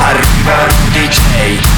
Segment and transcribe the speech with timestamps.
[0.00, 1.18] Arriva Rudy J.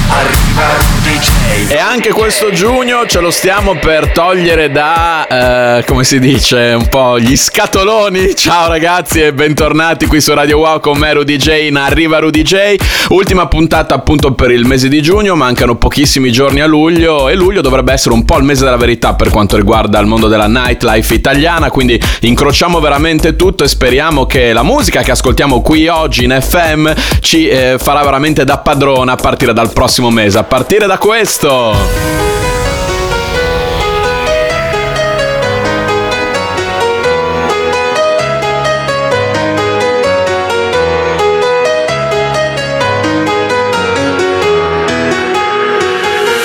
[0.07, 1.71] Arriva Rudy J.
[1.71, 6.87] E anche questo giugno ce lo stiamo per togliere da, eh, come si dice, un
[6.87, 8.35] po' gli scatoloni.
[8.35, 12.43] Ciao ragazzi e bentornati qui su Radio Wow con me Rudy J in Arriva Rudy
[12.43, 12.75] J.
[13.09, 17.61] Ultima puntata appunto per il mese di giugno, mancano pochissimi giorni a luglio e luglio
[17.61, 21.11] dovrebbe essere un po' il mese della verità per quanto riguarda il mondo della nightlife
[21.11, 26.37] italiana, quindi incrociamo veramente tutto e speriamo che la musica che ascoltiamo qui oggi in
[26.39, 30.97] FM ci eh, farà veramente da padrona a partire dal prossimo mese, a partire da
[30.97, 31.73] questo.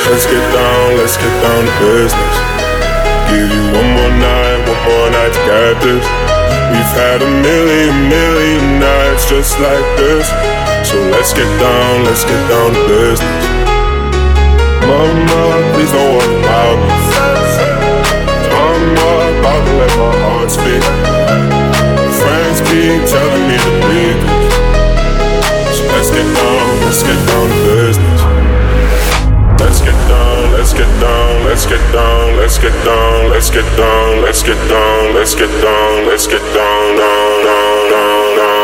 [0.08, 2.36] Let's get down, let's get down to business.
[3.28, 6.06] Give you one more night, one more night to get this.
[6.70, 10.55] We've had a million, million nights just like this.
[10.86, 13.44] So let's get down, let's get down to business.
[14.86, 15.42] Mama,
[15.74, 16.94] please don't worry about me.
[18.54, 20.84] I'm about to let my heart speak.
[22.22, 24.22] Friends keep telling me to leave.
[25.74, 28.22] So let's get down, let's get down to business.
[29.58, 34.22] Let's get down, let's get down, let's get down, let's get down, let's get down,
[34.22, 38.55] let's get down, let's get down, let's get down, down, down, down, down,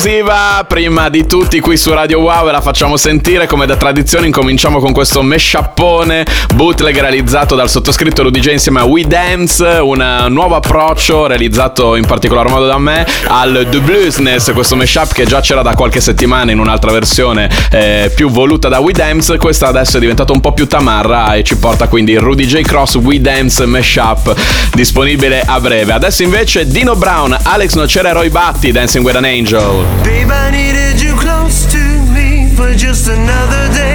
[0.00, 4.26] exclusiva prima di tutti qui su Radio Wow e la facciamo sentire come da tradizione
[4.26, 10.26] incominciamo con questo meshappone bootleg realizzato dal sottoscritto Rudy J insieme a We Dance, un
[10.28, 15.40] nuovo approccio realizzato in particolar modo da me al The Bluesness, questo mashup che già
[15.40, 19.96] c'era da qualche settimana in un'altra versione eh, più voluta da We Dance, questa adesso
[19.96, 23.20] è diventata un po' più tamarra e ci porta quindi il Rudy J Cross We
[23.20, 24.32] Dance Mashup
[24.72, 25.92] disponibile a breve.
[25.94, 29.84] Adesso invece Dino Brown, Alex Nocera e Roy Batti Dancing with an Angel.
[30.02, 30.59] Babe,
[32.80, 33.89] just another day.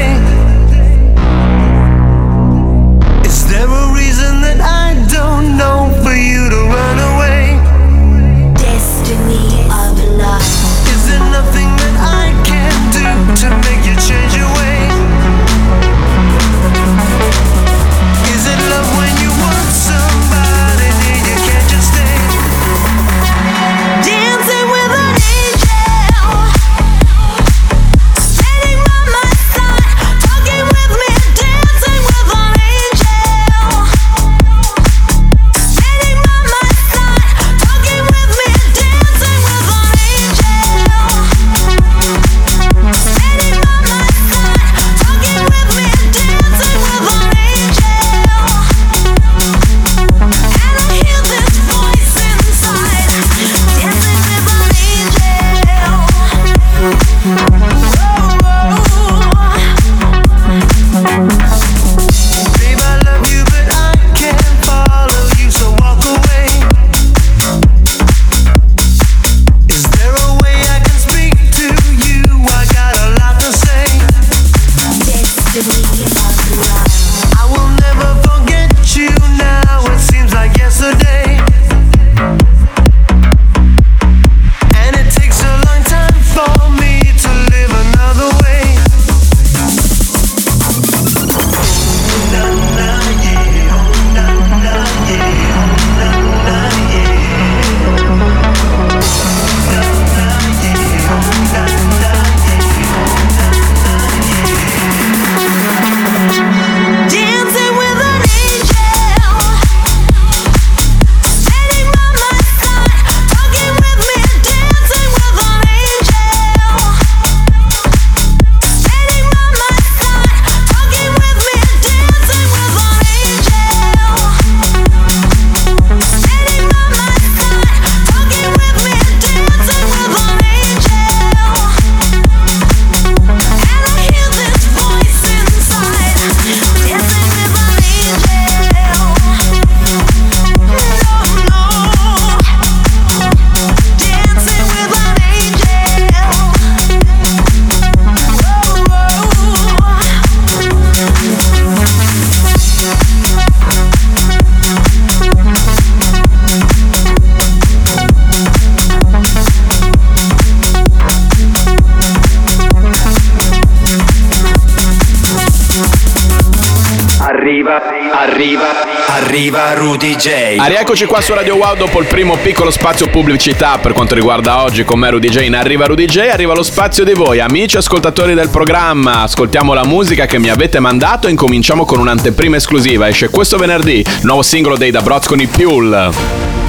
[169.86, 170.58] Rudy J.
[170.58, 174.84] Ah, qua su Radio Wow dopo il primo piccolo spazio pubblicità per quanto riguarda oggi
[174.84, 178.50] con me Rudy J Arriva Rudy J, arriva lo spazio di voi, amici ascoltatori del
[178.50, 179.22] programma.
[179.22, 183.08] Ascoltiamo la musica che mi avete mandato e incominciamo con un'anteprima esclusiva.
[183.08, 186.65] Esce questo venerdì, nuovo singolo dei Dabroz con i Piul.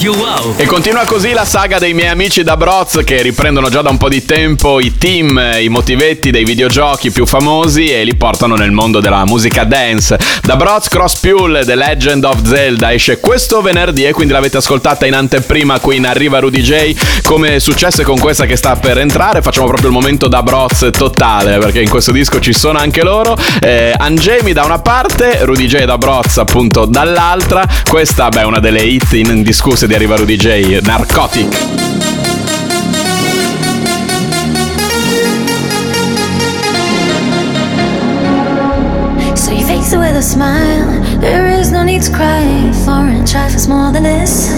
[0.00, 0.54] Radio Wow.
[0.56, 3.98] E continua così la saga dei miei amici da Broz che riprendono già da un
[3.98, 8.70] po' di tempo i team, i motivetti dei videogiochi più famosi e li portano nel
[8.70, 10.18] mondo della musica dance.
[10.42, 15.04] Da Broz Cross Pule, The Legend of Zelda esce questo venerdì e quindi l'avete ascoltata
[15.04, 17.20] in anteprima qui in Arriva Rudy J.
[17.22, 20.88] Come è successo con questa che sta per entrare, facciamo proprio il momento da Broz
[20.92, 23.36] totale perché in questo disco ci sono anche loro.
[23.60, 27.68] Eh, Angemi da una parte, Rudy J da Broz appunto dall'altra.
[27.86, 31.52] Questa beh, è una delle hit indiscusse di Arriva Rudy J, Narcotic.
[39.34, 41.18] So you face it with a smile.
[41.18, 42.70] There is no need to cry.
[42.70, 44.52] For a Foreign trifles more than this.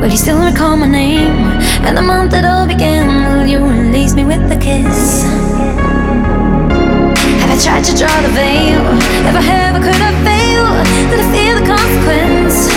[0.00, 3.36] Will you still recall my name and the month it all began?
[3.36, 5.22] Will you release me with a kiss?
[7.52, 8.80] Have I tried to draw the veil?
[9.28, 10.64] If I have, could I fail?
[11.10, 12.68] Did I feel the consequence?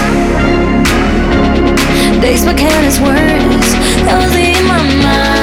[2.21, 3.71] Days but careless words
[4.03, 5.34] that was in my mind.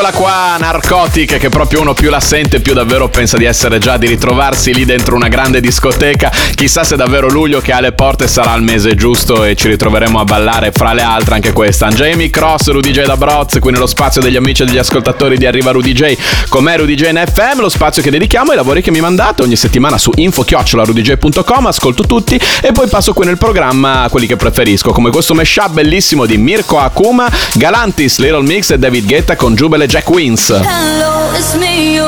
[0.00, 3.98] Eccola qua, Narcotic, che proprio uno più la sente, più davvero pensa di essere già
[3.98, 6.32] di ritrovarsi lì dentro una grande discoteca.
[6.54, 10.18] Chissà se davvero luglio che ha le porte sarà il mese giusto e ci ritroveremo
[10.18, 11.88] a ballare fra le altre anche questa.
[11.88, 15.44] Jamie Cross, Rudy J da Broz, qui nello spazio degli amici e degli ascoltatori di
[15.44, 16.16] Arriva Rudy J,
[16.48, 19.42] con me Rudy J in FM, lo spazio che dedichiamo ai lavori che mi mandate
[19.42, 24.92] ogni settimana su info-rudyj.com, ascolto tutti e poi passo qui nel programma quelli che preferisco,
[24.92, 29.88] come questo mashup bellissimo di Mirko Akuma, Galantis, Little Mix e David Guetta con Jubile
[29.90, 30.46] Jack Wins.
[30.46, 32.06] Hello, it's me, your.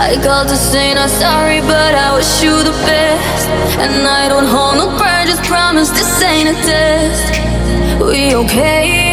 [0.00, 3.48] I called to say not sorry, but I wish you the best.
[3.76, 8.00] And I don't hold no grudges, promise this ain't a test.
[8.00, 9.03] We okay?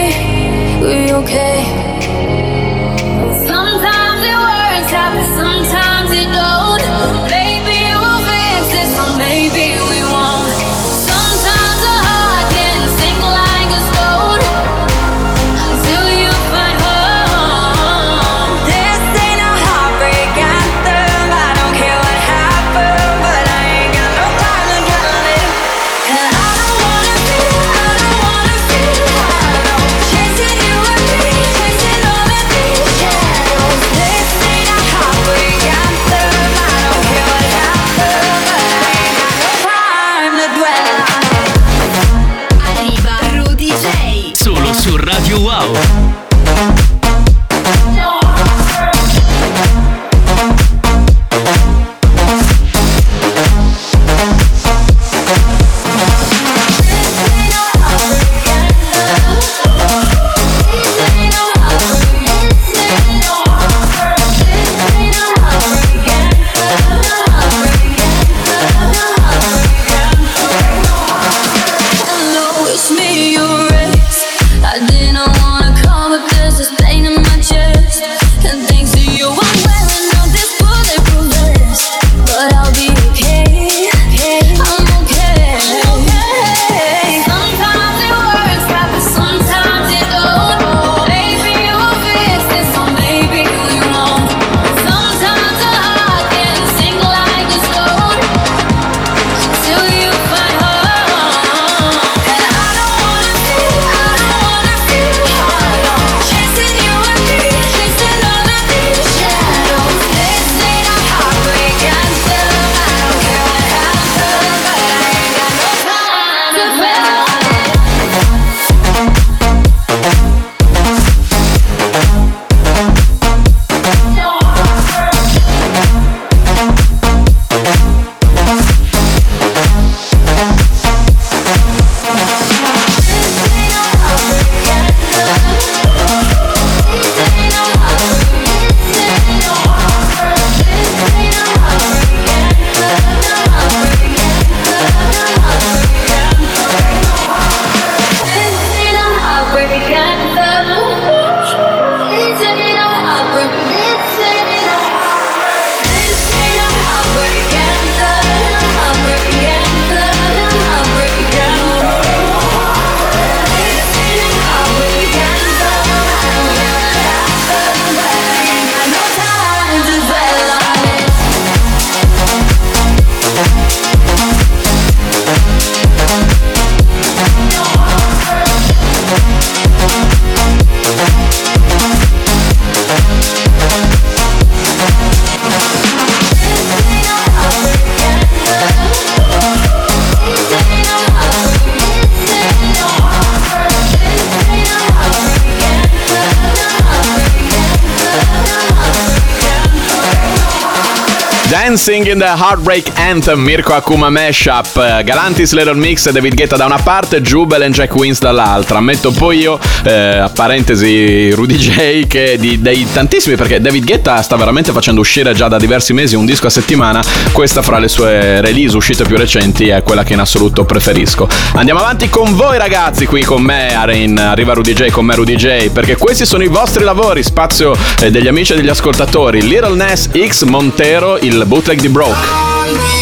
[201.71, 206.57] Dancing in the Heartbreak Anthem, Mirko Akuma Mashup, eh, Galantis Little Mix e David Guetta
[206.57, 208.79] da una parte, Jubel e Jack Wins dall'altra.
[208.79, 214.21] Ammetto poi io, eh, a parentesi, Rudy J, che di, dei tantissimi, perché David Guetta
[214.21, 217.01] sta veramente facendo uscire già da diversi mesi un disco a settimana.
[217.31, 221.25] Questa fra le sue release uscite più recenti è quella che in assoluto preferisco.
[221.53, 225.35] Andiamo avanti con voi ragazzi, qui con me, in Arriva Rudy J, con me Rudy
[225.35, 229.41] J, perché questi sono i vostri lavori, spazio eh, degli amici e degli ascoltatori.
[229.47, 233.00] Little Ness X Montero, il bootleg di Broke.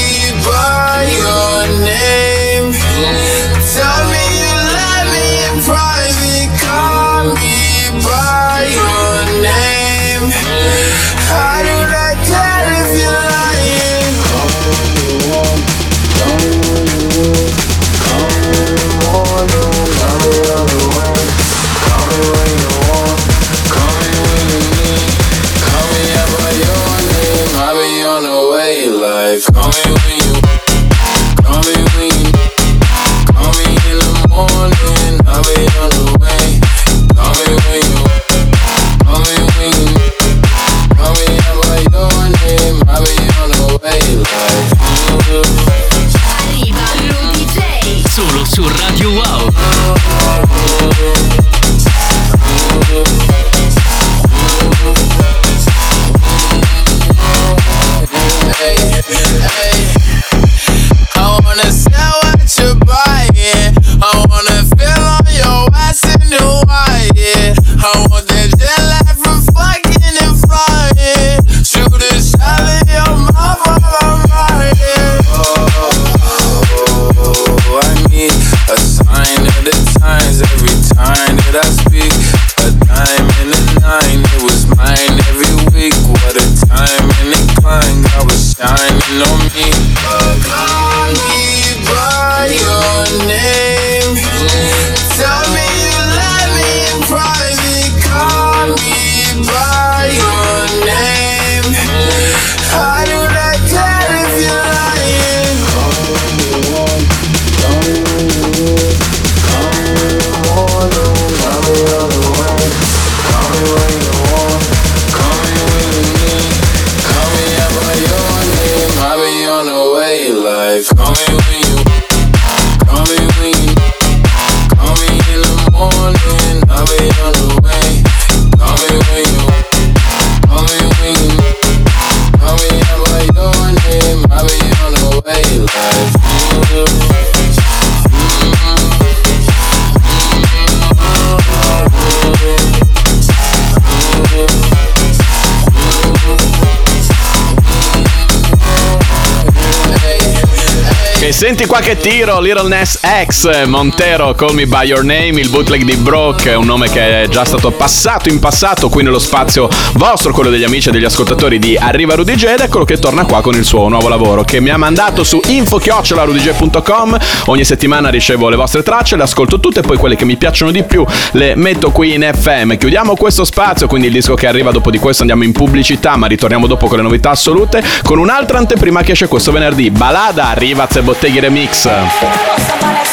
[151.39, 155.95] Senti qualche tiro, Little Ness X, Montero, Call Me By Your Name, il bootleg di
[155.95, 160.49] Broke, un nome che è già stato passato in passato qui nello spazio vostro, quello
[160.49, 163.55] degli amici e degli ascoltatori di Arriva Rudy J ed eccolo che torna qua con
[163.55, 168.83] il suo nuovo lavoro che mi ha mandato su info-rudyj.com ogni settimana ricevo le vostre
[168.83, 172.15] tracce, le ascolto tutte e poi quelle che mi piacciono di più le metto qui
[172.15, 172.75] in FM.
[172.75, 176.27] Chiudiamo questo spazio, quindi il disco che arriva dopo di questo andiamo in pubblicità, ma
[176.27, 180.97] ritorniamo dopo con le novità assolute con un'altra anteprima che esce questo venerdì, Balada Rivaz
[180.97, 183.08] e Mangueira Mixa.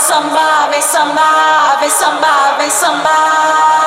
[0.00, 1.20] samba, avec samba,
[1.76, 2.28] avec samba,
[2.70, 3.79] samba.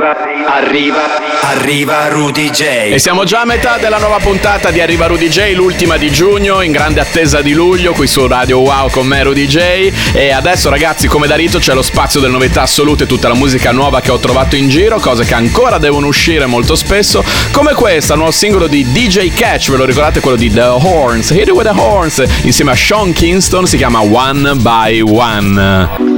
[0.00, 0.98] Arriva, arriva,
[1.42, 2.62] arriva Rudy J.
[2.92, 6.62] E siamo già a metà della nuova puntata di Arriva Rudy J, l'ultima di giugno,
[6.62, 9.92] in grande attesa di luglio, qui su Radio Wow con me Rudy J.
[10.14, 13.72] E adesso ragazzi, come da rito, c'è lo spazio delle novità assolute, tutta la musica
[13.72, 18.14] nuova che ho trovato in giro, cose che ancora devono uscire molto spesso, come questa,
[18.14, 21.70] nuovo singolo di DJ Catch, ve lo ricordate quello di The Horns, Hit It With
[21.70, 26.09] The Horns, insieme a Sean Kingston, si chiama One by One.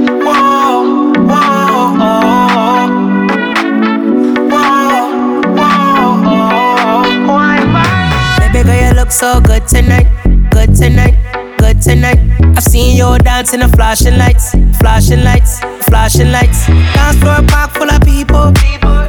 [9.13, 10.07] So good tonight,
[10.49, 11.13] good tonight,
[11.59, 12.17] good tonight.
[12.57, 16.65] I've seen you dance in the flashing lights, flashing lights, flashing lights.
[16.65, 18.51] Dance floor park full of people,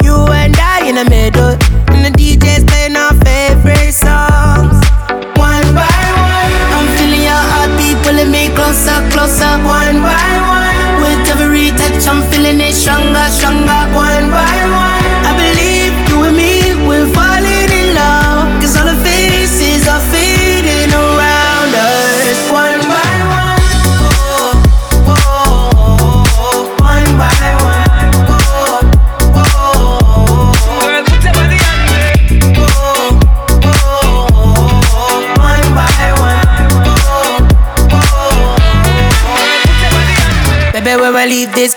[0.04, 1.56] you and I in the middle,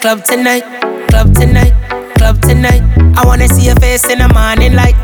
[0.01, 0.63] club tonight,
[1.10, 1.73] club tonight,
[2.17, 2.81] club tonight.
[3.17, 4.95] I wanna see your face in the morning light,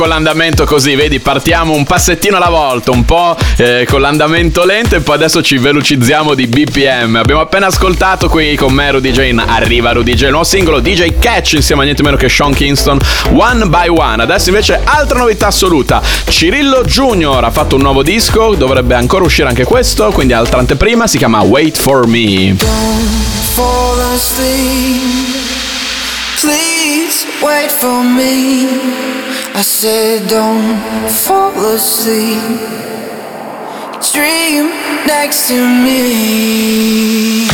[0.00, 4.96] con l'andamento così, vedi, partiamo un passettino alla volta, un po' eh, con l'andamento lento
[4.96, 7.16] e poi adesso ci velocizziamo di BPM.
[7.16, 11.18] Abbiamo appena ascoltato qui con me Rudy J, arriva Rudy J, il nuovo singolo DJ
[11.18, 12.98] Catch insieme a niente meno che Sean Kingston,
[13.34, 14.22] One by One.
[14.22, 19.48] Adesso invece altra novità assoluta, Cirillo Junior ha fatto un nuovo disco, dovrebbe ancora uscire
[19.48, 22.56] anche questo, quindi altra anteprima, si chiama Wait For Me.
[26.40, 29.19] Please wait for me.
[29.52, 30.78] I said, don't
[31.10, 32.38] fall asleep.
[34.12, 34.70] Dream
[35.06, 37.49] next to me.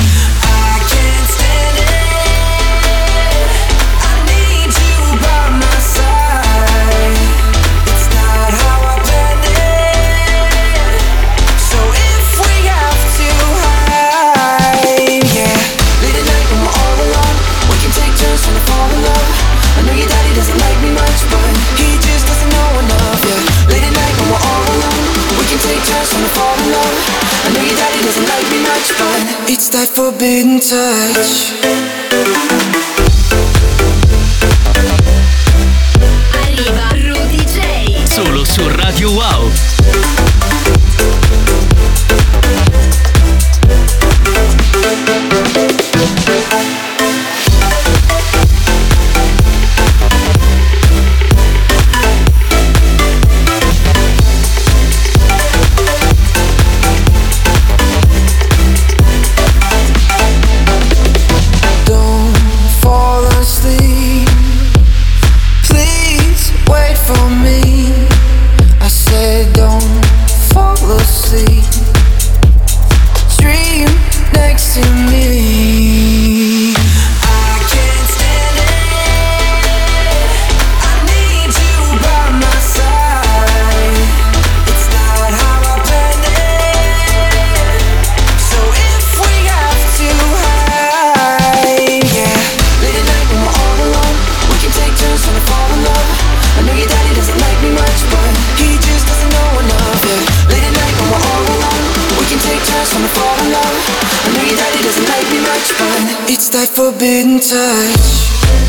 [106.36, 108.65] It's that forbidden touch.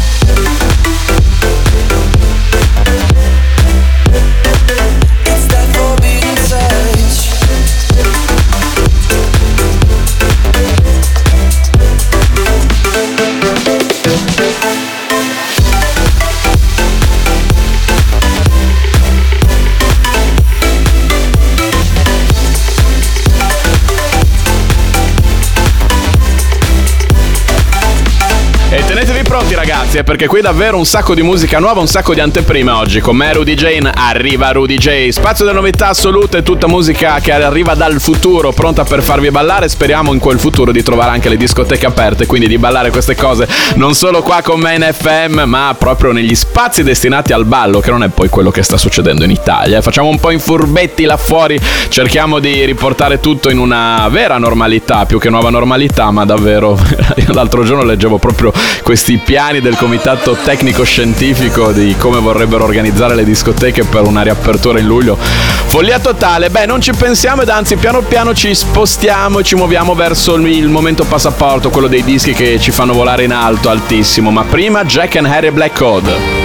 [29.93, 32.99] Eh, perché qui davvero un sacco di musica nuova, un sacco di anteprime oggi.
[32.99, 35.09] Con me Rudy Jane, arriva Rudy J.
[35.09, 39.69] Spazio delle novità assolute, tutta musica che arriva dal futuro, pronta per farvi ballare.
[39.69, 43.47] Speriamo in quel futuro di trovare anche le discoteche aperte, quindi di ballare queste cose
[43.75, 47.91] non solo qua con me in FM, ma proprio negli spazi destinati al ballo, che
[47.91, 49.81] non è poi quello che sta succedendo in Italia.
[49.81, 55.05] Facciamo un po' in furbetti là fuori, cerchiamo di riportare tutto in una vera normalità,
[55.05, 56.77] più che nuova normalità, ma davvero.
[57.27, 58.51] L'altro giorno leggevo proprio
[58.83, 64.79] questi piani del comitato tecnico scientifico di come vorrebbero organizzare le discoteche per una riapertura
[64.79, 65.17] in luglio.
[65.17, 69.93] Follia totale, beh non ci pensiamo ed anzi piano piano ci spostiamo e ci muoviamo
[69.93, 74.43] verso il momento passaporto, quello dei dischi che ci fanno volare in alto, altissimo, ma
[74.43, 76.36] prima Jack and Harry Black Code.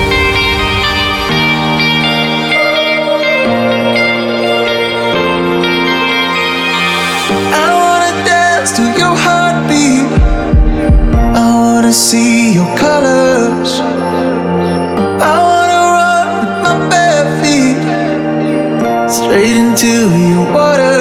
[19.83, 20.43] to you.
[20.55, 20.92] What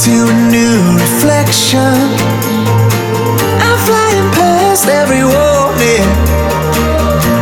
[0.00, 1.78] into a new reflection.
[3.60, 6.08] I'm flying past every warning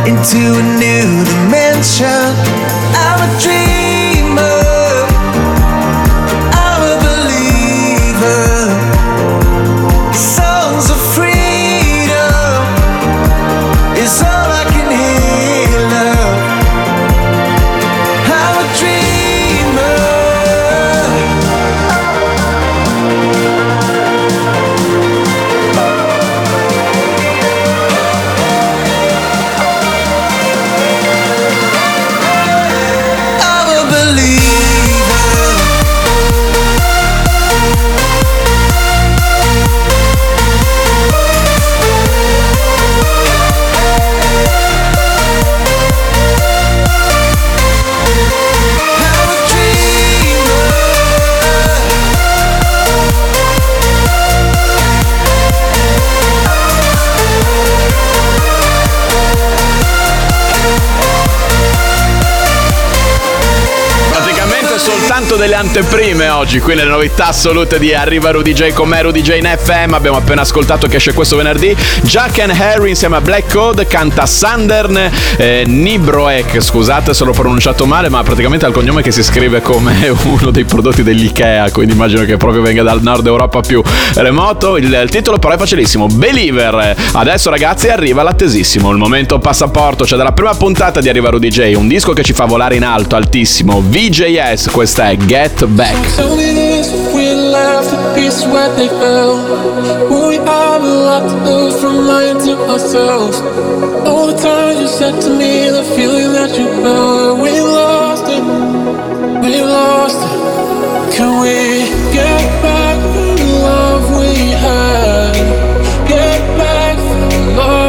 [0.05, 2.35] into a new dimension.
[2.93, 3.78] I'm a dreamer.
[65.59, 69.57] Anteprime oggi, qui nelle novità assolute di Arriva Rudy J con me Rudy J in
[69.57, 69.93] FM.
[69.93, 71.75] Abbiamo appena ascoltato che esce questo venerdì.
[72.03, 76.61] Jack and Harry insieme a Black Code canta Sandern eh, Nibroek.
[76.61, 80.49] Scusate se l'ho pronunciato male, ma praticamente ha il cognome che si scrive come uno
[80.49, 81.71] dei prodotti dell'IKEA.
[81.71, 84.77] Quindi immagino che proprio venga dal nord Europa più remoto.
[84.77, 86.95] Il, il titolo però è facilissimo: Believer.
[87.11, 90.05] Adesso ragazzi arriva l'attesissimo, il momento passaporto.
[90.05, 92.85] Cioè dalla prima puntata di Arriva Rudy J, un disco che ci fa volare in
[92.85, 93.83] alto, altissimo.
[93.85, 96.15] VJS, questa è Get Back.
[96.15, 99.35] Tell me this, if we left piece where they fell.
[100.09, 103.41] Will we have a lot to lose from lying to ourselves?
[104.07, 108.43] All the times you said to me, the feeling that you felt, we lost it,
[109.43, 111.13] we lost it.
[111.15, 114.33] Can we get back the love we
[114.65, 115.33] had?
[116.07, 117.88] Get back the love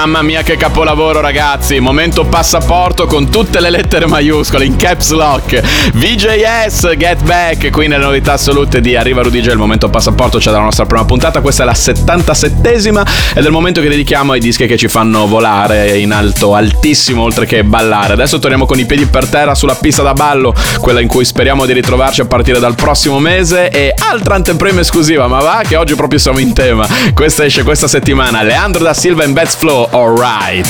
[0.00, 5.60] Mamma mia che capolavoro ragazzi, momento passaporto con tutte le lettere maiuscole in caps lock.
[5.92, 10.50] VJS Get Back, qui nelle novità assolute di Arriva Rudy J, il momento passaporto c'è
[10.50, 14.40] dalla nostra prima puntata, questa è la 77esima ed è il momento che dedichiamo ai
[14.40, 18.14] dischi che ci fanno volare in alto, altissimo oltre che ballare.
[18.14, 21.66] Adesso torniamo con i piedi per terra sulla pista da ballo, quella in cui speriamo
[21.66, 25.94] di ritrovarci a partire dal prossimo mese e altra anteprima esclusiva, ma va che oggi
[25.94, 26.88] proprio siamo in tema.
[27.12, 30.66] Questa esce questa settimana, Leandro da Silva in Best Flow, alright.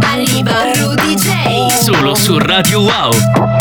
[0.00, 1.68] Arriva Rudy J.
[1.82, 3.55] Solo su Radio Wow.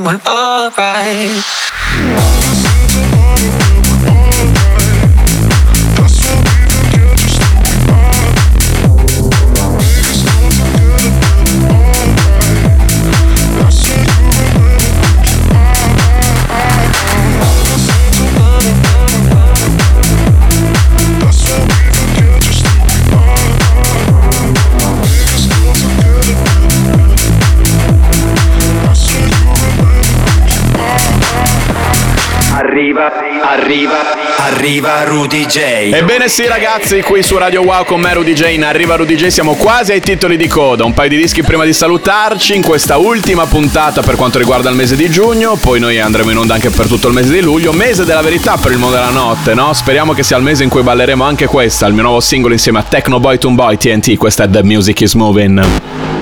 [0.00, 1.44] We're alright.
[33.64, 35.58] Arriva, arriva Rudy J.
[35.94, 39.28] Ebbene sì ragazzi, qui su Radio Wow con me Rudy J, in arriva Rudy J,
[39.28, 42.98] siamo quasi ai titoli di coda, un paio di dischi prima di salutarci in questa
[42.98, 46.68] ultima puntata per quanto riguarda il mese di giugno, poi noi andremo in onda anche
[46.68, 49.72] per tutto il mese di luglio, mese della verità per il mondo della notte, no?
[49.72, 52.80] Speriamo che sia il mese in cui balleremo anche questa, il mio nuovo singolo insieme
[52.80, 56.13] a Techno Boy Boy TNT, questa è The Music Is Moving.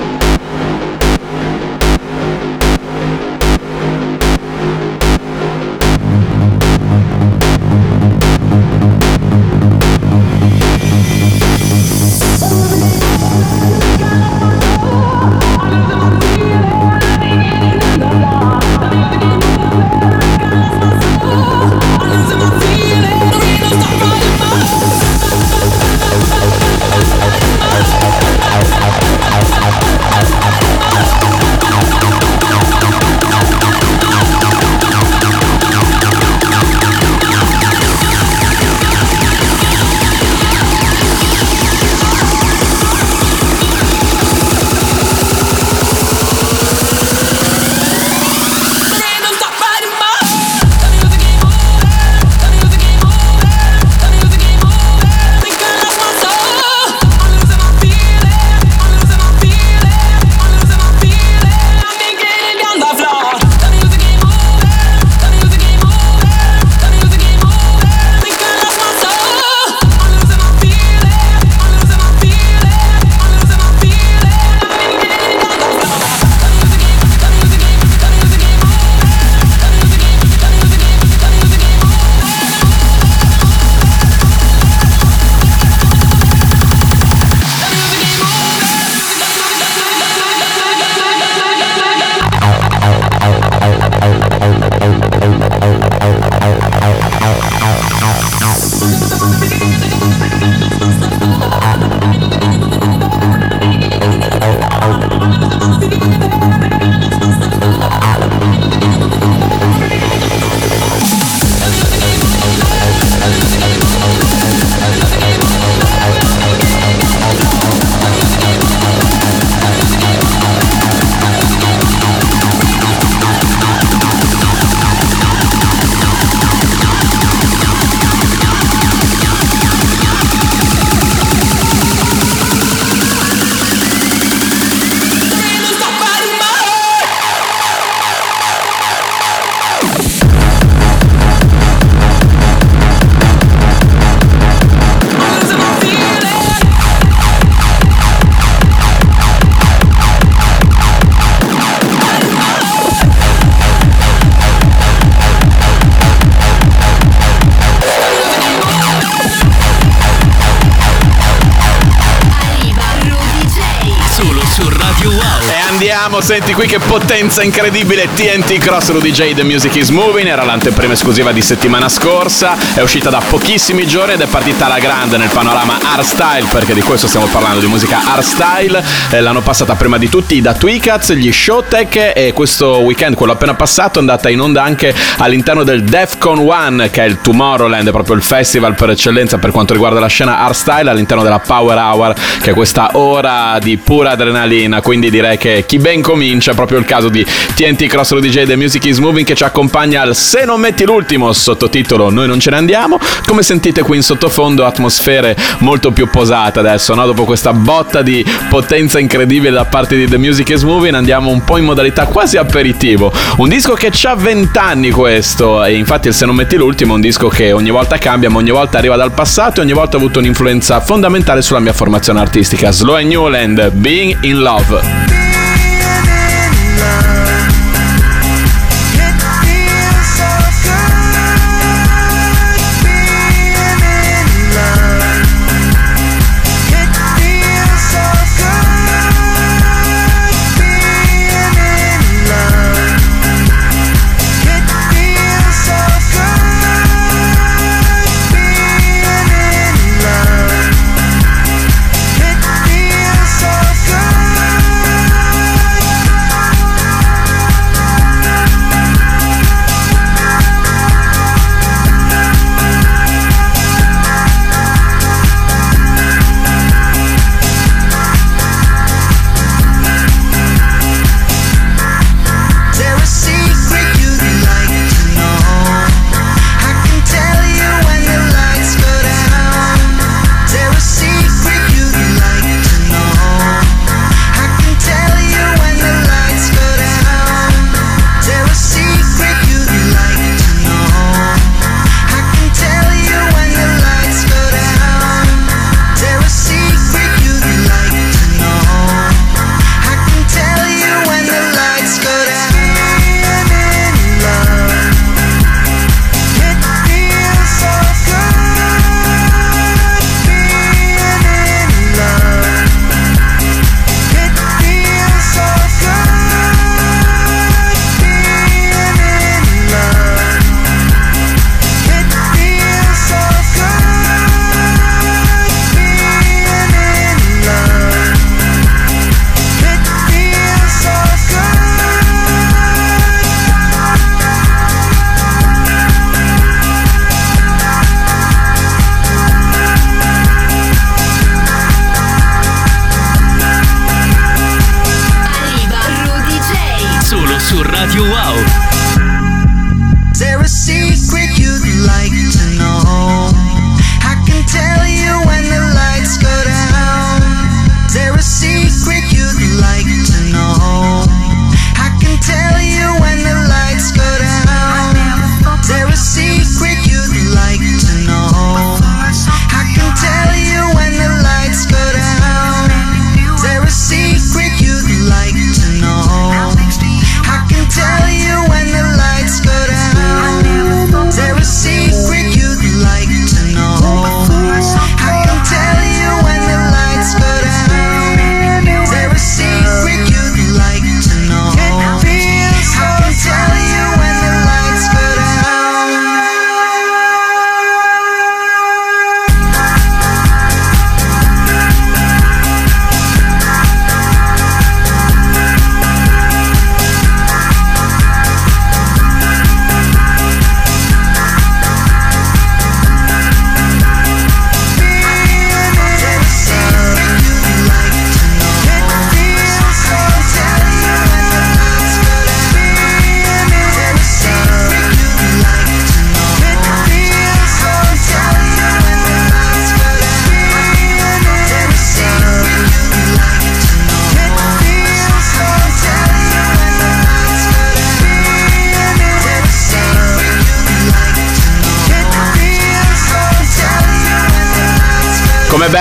[166.23, 168.09] Senti qui che potenza incredibile.
[168.15, 172.57] TNT Cross Rudy J The Music Is Moving era l'anteprima esclusiva di settimana scorsa.
[172.75, 176.81] È uscita da pochissimi giorni ed è partita alla grande nel panorama hardstyle perché di
[176.81, 181.33] questo stiamo parlando di musica hardstyle Eh, l'hanno passata prima di tutti da Tweakats, gli
[181.33, 186.39] Showtech e questo weekend, quello appena passato, è andata in onda anche all'interno del Defcon
[186.39, 190.07] One che è il Tomorrowland, è proprio il festival per eccellenza per quanto riguarda la
[190.07, 194.81] scena hardstyle all'interno della Power Hour che è questa ora di pura adrenalina.
[194.81, 198.45] Quindi direi che chi ben comincia è proprio il caso di TNT Cross Rudy J
[198.45, 202.39] The Music Is Moving che ci accompagna al Se non metti l'ultimo sottotitolo Noi non
[202.39, 202.99] ce ne andiamo.
[203.27, 207.07] Come sentite qui in sottofondo atmosfere molto più posate adesso no?
[207.07, 211.43] dopo questa botta di potenza incredibile da parte di The Music Is Moving andiamo un
[211.45, 213.13] po' in modalità quasi aperitivo.
[213.39, 216.97] Un disco che ha 20 anni questo e infatti il Se non metti l'ultimo è
[216.97, 219.97] un disco che ogni volta cambia ma ogni volta arriva dal passato e ogni volta
[219.97, 222.71] ha avuto un'influenza fondamentale sulla mia formazione artistica.
[222.71, 225.22] Slow and Newland Being in Love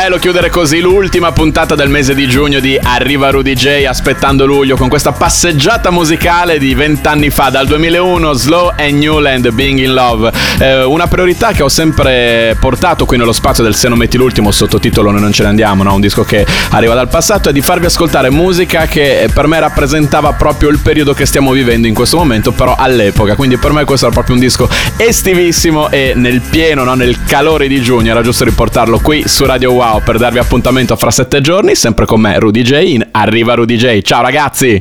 [0.03, 4.75] bello chiudere così l'ultima puntata del mese di giugno di Arriva Rudy J aspettando luglio
[4.75, 10.31] con questa passeggiata musicale di vent'anni fa, dal 2001, Slow and Newland, Being in Love.
[10.57, 14.49] Eh, una priorità che ho sempre portato qui nello spazio del Se non metti l'ultimo,
[14.49, 15.93] sottotitolo Noi non ce ne andiamo, no?
[15.93, 20.33] un disco che arriva dal passato, è di farvi ascoltare musica che per me rappresentava
[20.33, 23.35] proprio il periodo che stiamo vivendo in questo momento, però all'epoca.
[23.35, 26.95] Quindi per me questo era proprio un disco estivissimo e nel pieno, no?
[26.95, 31.11] nel calore di giugno, era giusto riportarlo qui su Radio Wow per darvi appuntamento fra
[31.11, 34.01] sette giorni, sempre con me Rudy J in Arriva Rudy J.
[34.01, 34.79] Ciao ragazzi!